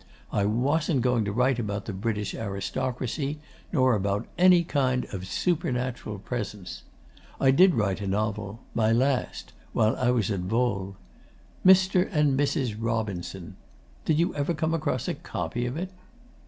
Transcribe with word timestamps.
I 0.31 0.45
wasn't 0.45 1.01
going 1.03 1.25
to 1.25 1.31
write 1.31 1.59
about 1.59 1.85
the 1.85 1.93
British 1.93 2.33
aristocracy, 2.33 3.39
nor 3.71 3.93
about 3.93 4.27
any 4.35 4.63
kind 4.63 5.05
of 5.13 5.27
supernatural 5.27 6.17
presence.... 6.17 6.81
I 7.39 7.51
did 7.51 7.75
write 7.75 8.01
a 8.01 8.07
novel 8.07 8.61
my 8.73 8.91
last 8.91 9.53
while 9.73 9.95
I 9.97 10.09
was 10.09 10.31
at 10.31 10.39
Vaule. 10.39 10.95
"Mr. 11.63 12.09
and 12.11 12.33
Mrs. 12.35 12.75
Robinson." 12.79 13.57
Did 14.03 14.17
you 14.17 14.33
ever 14.33 14.55
come 14.55 14.73
across 14.73 15.07
a 15.07 15.13
copy 15.13 15.67
of 15.67 15.77
it? 15.77 15.91